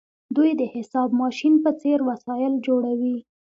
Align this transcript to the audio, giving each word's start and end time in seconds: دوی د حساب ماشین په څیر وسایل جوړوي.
دوی 0.35 0.51
د 0.59 0.61
حساب 0.73 1.09
ماشین 1.21 1.53
په 1.63 1.71
څیر 1.81 1.99
وسایل 2.09 2.53
جوړوي. 2.67 3.17